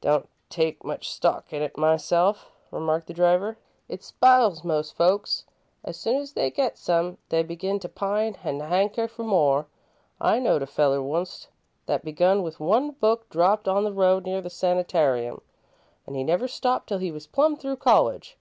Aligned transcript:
"Don't 0.00 0.28
take 0.50 0.82
much 0.82 1.08
stock 1.08 1.52
in 1.52 1.62
it 1.62 1.78
myself," 1.78 2.50
remarked 2.72 3.06
the 3.06 3.14
driver. 3.14 3.58
"It 3.88 4.02
spiles 4.02 4.64
most 4.64 4.96
folks. 4.96 5.44
As 5.84 5.96
soon 5.96 6.16
as 6.20 6.32
they 6.32 6.50
get 6.50 6.76
some, 6.76 7.18
they 7.28 7.44
begin 7.44 7.78
to 7.78 7.88
pine 7.88 8.38
an' 8.42 8.58
hanker 8.58 9.06
for 9.06 9.22
more. 9.22 9.66
I 10.20 10.40
knowed 10.40 10.62
a 10.62 10.66
feller 10.66 11.00
wunst 11.00 11.46
that 11.86 12.04
begun 12.04 12.42
with 12.42 12.58
one 12.58 12.90
book 12.90 13.28
dropped 13.28 13.68
on 13.68 13.84
the 13.84 13.92
road 13.92 14.24
near 14.24 14.40
the 14.40 14.50
sanitarium, 14.50 15.42
an' 16.08 16.14
he 16.14 16.24
never 16.24 16.48
stopped 16.48 16.88
till 16.88 16.98
he 16.98 17.12
was 17.12 17.28
plum 17.28 17.54
through 17.56 17.76
college. 17.76 18.36